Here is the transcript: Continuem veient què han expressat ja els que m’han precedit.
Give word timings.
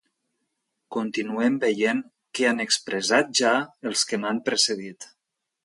Continuem 0.95 1.59
veient 1.65 1.99
què 2.39 2.49
han 2.53 2.65
expressat 2.67 3.31
ja 3.43 3.55
els 3.91 4.09
que 4.13 4.23
m’han 4.25 4.43
precedit. 4.51 5.11